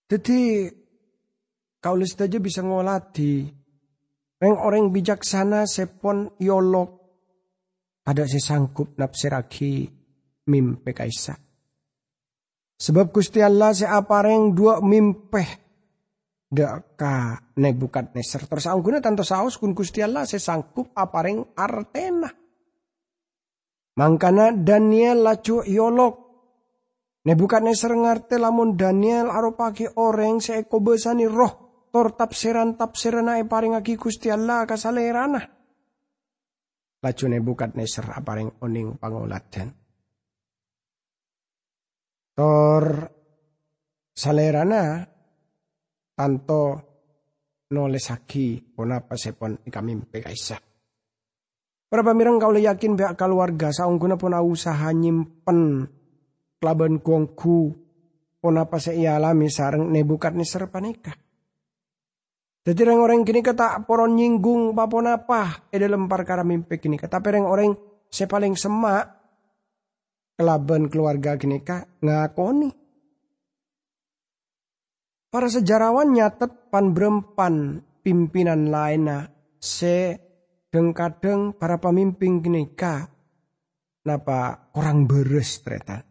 Jadi 0.07 0.67
kau 1.83 1.99
aja 1.99 2.37
bisa 2.39 2.63
ngolati. 2.63 3.51
Orang-orang 4.41 4.89
bijaksana 4.89 5.67
sepon 5.67 6.33
yolok 6.39 7.00
ada 8.01 8.25
si 8.25 8.41
sangkup 8.41 8.97
napsiraki 8.97 9.85
mimpe 10.49 10.91
kaisa. 10.93 11.37
Sebab 12.81 13.13
Gusti 13.13 13.37
Allah 13.45 13.77
si 13.77 13.85
apareng 13.85 14.57
dua 14.57 14.81
mimpe 14.81 15.45
deka 16.49 17.37
nebukat 17.61 18.17
neser. 18.17 18.49
Terus 18.49 18.65
angguna 18.65 18.97
tanto 18.97 19.21
saus 19.21 19.61
kun 19.61 19.77
Gusti 19.77 20.01
Allah 20.01 20.25
si 20.25 20.41
sangkup 20.41 20.89
apareng 20.97 21.53
artena. 21.53 22.29
Mangkana 24.01 24.49
Daniel 24.49 25.21
lacu 25.21 25.61
yolok. 25.61 26.15
Nebukat 27.21 27.61
neser 27.61 27.93
ngarte 27.93 28.41
lamun 28.41 28.73
Daniel 28.73 29.29
aropaki 29.29 29.85
orang 29.93 30.41
seeko 30.41 30.81
besani 30.81 31.29
roh. 31.29 31.85
Tor 31.93 32.17
tapsiran 32.17 32.81
tapsiran 32.81 33.29
ay 33.29 33.45
paring 33.45 33.77
aki 33.77 33.93
Gusti 33.99 34.33
Allah 34.33 34.65
kasalerana 34.65 35.60
bukat 37.41 37.73
neser 37.73 38.05
aparing 38.13 38.61
oning 38.61 38.95
panguladan. 39.01 39.73
Tor 42.37 42.85
salerana 44.13 45.01
tanto 46.15 46.63
nolesaki 47.73 48.61
ponapa 48.75 49.17
sepon 49.17 49.65
ikamimpe 49.65 50.21
kaisa. 50.21 50.61
Para 51.91 52.07
pamirang 52.07 52.39
kau 52.39 52.55
yakin 52.55 52.95
pihak 52.95 53.19
keluarga 53.19 53.73
saungguna 53.75 54.15
pun 54.15 54.31
usaha 54.31 54.95
nyimpen 54.95 55.91
kelaban 56.61 57.03
kuangku 57.03 57.75
ponapa 58.39 58.79
se 58.79 58.95
alami 58.95 59.51
nebukat 59.91 60.31
neser 60.37 60.71
panikah. 60.71 61.20
Jadi 62.61 62.85
orang-orang 62.85 63.25
kini 63.25 63.41
kata 63.41 63.81
poron 63.89 64.13
nyinggung 64.13 64.77
papon 64.77 65.09
apa 65.09 65.65
e 65.73 65.81
dalam 65.81 66.05
perkara 66.05 66.45
mimpi 66.45 66.77
kini 66.77 66.93
kata. 66.93 67.17
Pereng 67.17 67.49
orang 67.49 67.73
saya 68.05 68.29
paling 68.29 68.53
semak. 68.53 69.17
Kelaban 70.37 70.89
keluarga 70.89 71.37
kini 71.37 71.61
ngakoni. 72.01 72.69
Para 75.31 75.47
sejarawan 75.49 76.13
nyatet 76.13 76.69
pan 76.69 76.93
berempan 76.93 77.81
pimpinan 78.01 78.69
lainnya 78.69 79.29
se 79.57 80.17
deng 80.69 80.93
kadeng 80.97 81.53
para 81.57 81.77
pemimpin 81.77 82.41
kini 82.41 82.73
napa 84.05 84.69
orang 84.77 85.05
beres 85.09 85.61
ternyata. 85.61 86.05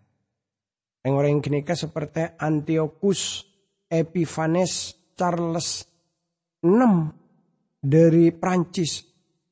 Orang-orang 1.01 1.43
kini 1.43 1.65
seperti 1.65 2.39
Antiochus, 2.39 3.43
Epiphanes, 3.89 4.95
Charles 5.17 5.90
6 6.61 7.81
dari 7.81 8.29
Prancis, 8.37 9.01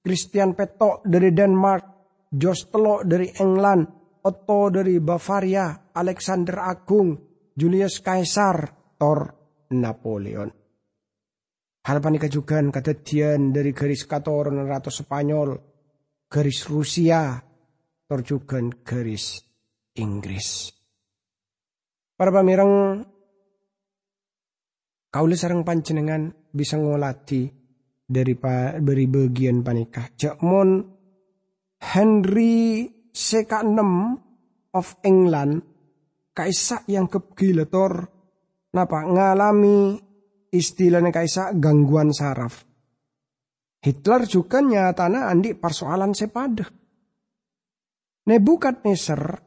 Christian 0.04 0.52
Petok 0.52 1.04
dari 1.08 1.32
Denmark, 1.32 1.84
Jos 2.28 2.68
Telo 2.68 3.00
dari 3.00 3.32
England, 3.40 3.82
Otto 4.28 4.68
dari 4.68 5.00
Bavaria, 5.00 5.88
Alexander 5.96 6.60
Agung, 6.60 7.16
Julius 7.56 8.04
Caesar, 8.04 8.56
Thor 9.00 9.20
Napoleon. 9.72 10.50
Hal 11.88 11.98
panika 12.04 12.28
juga 12.28 12.60
kadadian 12.68 13.48
dari 13.48 13.72
garis 13.72 14.04
katoran 14.04 14.60
ratu 14.68 14.92
Spanyol, 14.92 15.56
garis 16.28 16.68
Rusia, 16.68 17.40
Thor 18.04 18.20
juga 18.20 18.60
garis 18.84 19.40
Inggris. 19.96 20.68
Para 22.12 22.28
pamirang 22.28 23.00
Kaula 25.08 25.40
sarang 25.40 25.64
panjenengan 25.64 26.28
bisa 26.52 26.80
ngolati 26.80 27.46
dari 28.08 28.34
dari 28.80 29.04
bagian 29.04 29.60
panikah. 29.60 30.12
Jakmon 30.16 30.68
Henry 31.78 32.88
CK6 33.12 33.80
of 34.74 34.88
England 35.04 35.62
kaisa 36.32 36.86
yang 36.86 37.10
kegilator 37.10 38.06
napa 38.72 39.02
ngalami 39.04 39.98
istilahnya 40.54 41.10
kaisa 41.10 41.52
gangguan 41.56 42.14
saraf. 42.14 42.64
Hitler 43.78 44.26
juga 44.26 44.58
nyatana 44.58 45.30
andi 45.30 45.54
persoalan 45.54 46.10
sepada. 46.14 46.66
Nebukadnezar 48.28 49.40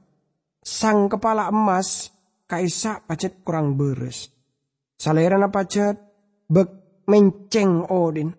sang 0.64 1.12
kepala 1.12 1.52
emas 1.52 2.10
kaisa 2.48 3.04
pacet 3.04 3.44
kurang 3.46 3.76
beres. 3.78 4.32
Salerana 4.98 5.52
pacet 5.52 6.00
bek 6.48 6.81
menceng 7.12 7.92
odin. 7.92 8.32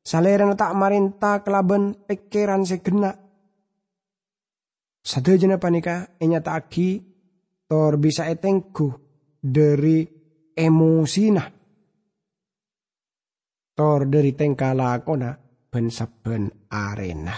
Salerana 0.00 0.56
tak 0.56 0.72
marinta 0.72 1.44
kelaban 1.44 2.08
pikiran 2.08 2.64
segena. 2.64 3.12
Sadajana 5.04 5.60
panika 5.60 6.16
enya 6.16 6.40
taki 6.40 7.02
tor 7.68 8.00
bisa 8.00 8.24
etengku 8.30 8.88
dari 9.42 10.06
emosina. 10.56 11.44
Tor 13.76 14.08
dari 14.08 14.32
tengkala 14.32 15.04
kona 15.04 15.36
ben 15.68 15.92
saben 15.92 16.48
arena. 16.72 17.36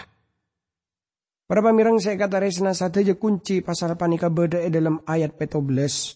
Para 1.49 1.65
pamirang 1.65 1.97
saya 1.97 2.21
kata 2.21 2.45
resna 2.45 2.77
saja 2.77 3.17
kunci 3.17 3.65
pasal 3.65 3.97
panika 3.97 4.29
beda 4.29 4.61
dalam 4.69 5.01
ayat 5.09 5.33
petobles. 5.35 6.15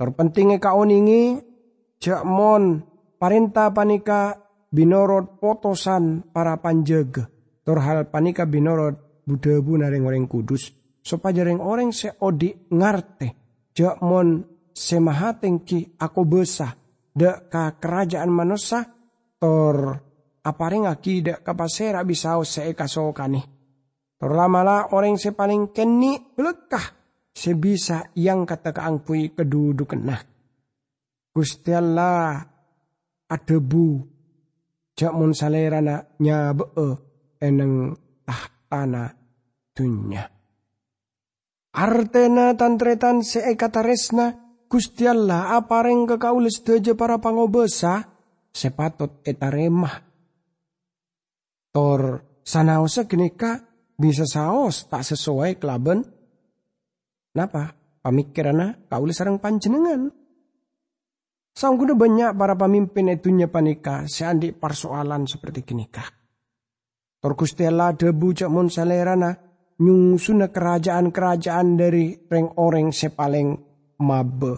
Terpentingnya 0.00 0.56
kauningi 0.56 1.36
Jakmon 2.00 2.89
parenta 3.20 3.68
panika 3.68 4.32
binorot 4.72 5.36
potosan 5.36 6.32
para 6.32 6.56
panjaga. 6.56 7.28
Torhal 7.60 8.08
panika 8.08 8.48
binorot 8.48 9.28
budabu 9.28 9.76
nareng 9.76 10.08
orang 10.08 10.24
kudus. 10.24 10.72
Supaya 11.04 11.44
reng 11.44 11.60
orang 11.60 11.92
seodi 11.92 12.72
ngarte. 12.72 13.28
Jakmon 13.76 14.40
semahateng 14.72 15.60
ki 15.68 16.00
aku 16.00 16.24
besah. 16.24 16.72
Dek 17.12 17.52
ka 17.52 17.76
kerajaan 17.76 18.32
manusia. 18.32 18.88
Tor 19.36 19.76
aparing 20.40 20.88
aki 20.88 21.20
dek 21.20 21.44
kapasera 21.44 22.00
bisau 22.08 22.40
se 22.48 22.64
kasokani. 22.72 23.40
Tor 24.16 24.32
lamala 24.32 24.96
orang 24.96 25.20
sepaling 25.20 25.76
keni 25.76 26.16
lekah. 26.40 26.96
Sebisa 27.30 28.10
yang 28.18 28.42
kata 28.42 28.74
keangpui 28.74 29.38
kedudukan 29.38 30.02
nah 30.02 30.18
Gusti 31.30 31.70
Allah 31.70 32.42
adebu 33.30 34.04
mun 35.08 35.32
salerana 35.32 36.04
nyabe 36.20 36.66
eneng 37.40 37.96
tahtana 38.28 39.16
dunya. 39.72 40.28
Artena 41.70 42.52
tantretan 42.58 43.24
seekataresna 43.24 44.50
Gusti 44.70 45.08
Allah 45.08 45.56
apareng 45.56 46.06
kekaules 46.06 46.62
deje 46.62 46.94
para 46.94 47.18
pangobesa 47.18 48.06
sepatot 48.52 49.24
etaremah. 49.26 49.94
Tor 51.70 52.02
sanaosa 52.44 53.06
genika 53.06 53.66
bisa 53.98 54.26
saos 54.26 54.86
tak 54.86 55.06
sesuai 55.06 55.58
kelaben. 55.58 56.06
Napa? 57.34 57.74
Pamikirana 58.00 58.86
kaulis 58.90 59.18
sarang 59.18 59.38
panjenengan. 59.42 60.19
Sangguna 61.60 61.92
banyak 61.92 62.40
para 62.40 62.56
pemimpin 62.56 63.12
itunya 63.12 63.44
panika 63.44 64.08
seandi 64.08 64.56
persoalan 64.56 65.28
seperti 65.28 65.60
kah. 65.92 66.08
Tor 67.20 67.36
Gusti 67.36 67.68
Allah 67.68 67.92
debu 67.92 68.32
cak 68.32 68.48
mon 68.48 68.72
salerana 68.72 69.28
nyungsuna 69.76 70.48
kerajaan-kerajaan 70.48 71.68
dari 71.76 72.16
reng 72.16 72.56
orang 72.56 72.96
sepaling 72.96 73.60
mabe. 74.00 74.54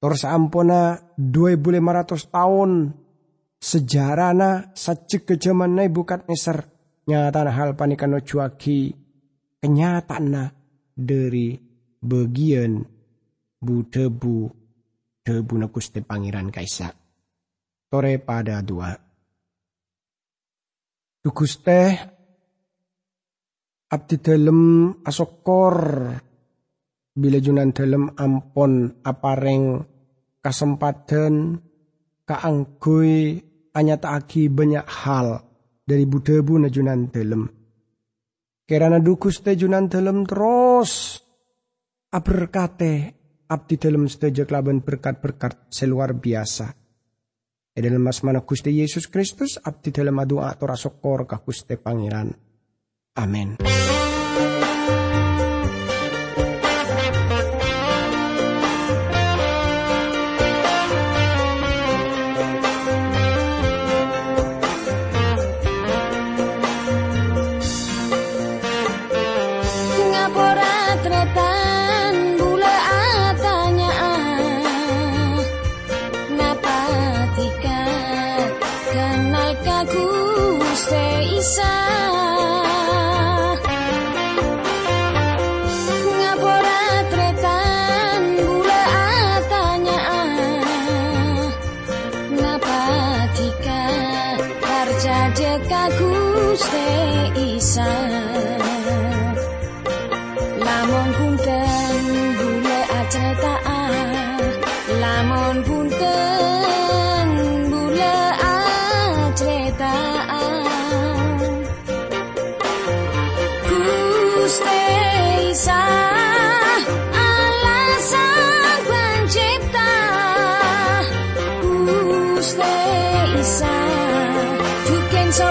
Tor 0.00 0.16
saampona 0.16 0.96
2500 1.20 2.32
tahun 2.32 2.70
sejarahna 3.60 4.72
sacik 4.72 5.28
ke 5.28 5.34
zaman 5.36 5.76
neser 5.76 6.64
nyata 7.04 7.44
hal 7.52 7.76
panikano 7.76 8.24
cuaki 8.24 8.88
kenyataan 9.60 10.48
dari 10.96 11.60
bagian 12.00 12.80
bu 13.60 13.84
debu 13.84 14.63
debu 15.24 15.56
na 15.56 15.72
Gusti 15.72 16.04
Pangeran 16.04 16.52
Kaisa. 16.52 16.92
Tore 17.88 18.20
pada 18.20 18.60
dua. 18.60 18.92
Tugus 21.24 21.64
teh 21.64 21.96
abdi 23.88 24.16
dalam 24.20 24.92
asokor 25.00 25.76
bila 27.16 27.38
junan 27.40 27.72
dalam 27.72 28.12
ampon 28.12 29.00
apareng 29.00 29.80
kesempatan 30.44 31.56
kaanggui 32.28 33.40
anyataaki 33.72 34.52
banyak 34.52 34.84
hal 34.84 35.40
dari 35.88 36.04
budebu 36.04 36.60
na 36.60 36.68
junan 36.68 37.08
dalam. 37.08 37.48
Kerana 38.68 39.00
dukus 39.00 39.40
teh 39.40 39.56
junan 39.56 39.88
dalam 39.88 40.28
terus 40.28 41.16
aberkate 42.12 43.23
abdi 43.54 43.78
dalam 43.78 44.10
setuju 44.10 44.50
kelaban 44.50 44.82
berkat-berkat 44.82 45.70
seluar 45.70 46.10
biasa. 46.10 46.74
E 47.74 47.78
dalam 47.78 48.02
mas 48.02 48.26
mana 48.26 48.42
Gusti 48.42 48.74
Yesus 48.74 49.06
Kristus 49.06 49.62
abdi 49.62 49.94
dalam 49.94 50.18
adu 50.18 50.42
atur 50.42 50.74
asokor 50.74 51.30
ka 51.30 51.38
Gusti 51.38 51.78
Pangeran. 51.78 52.34
Amin. 53.14 53.54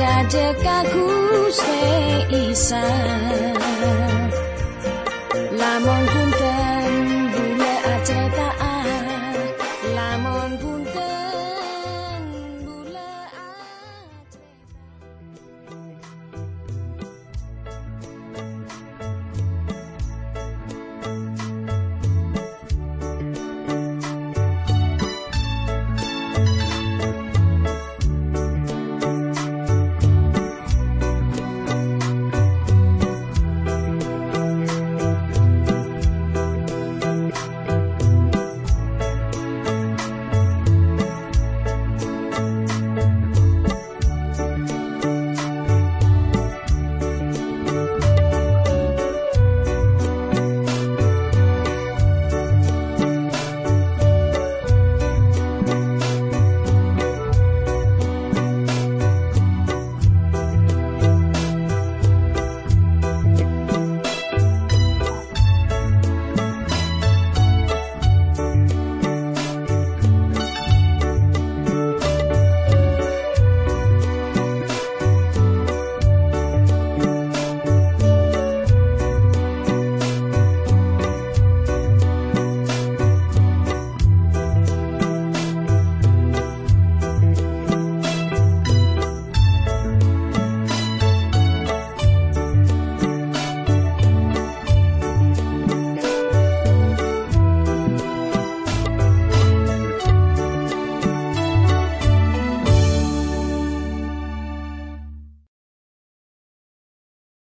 jadi 0.00 0.56
kaku 0.64 1.12
seisan. 1.52 2.80